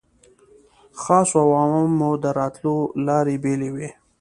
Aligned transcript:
خاصو 1.01 1.35
او 1.43 1.49
عامو 1.61 2.11
د 2.23 2.25
راتلو 2.39 2.75
لارې 3.05 3.35
بېلې 3.43 3.69
وې. 3.75 3.89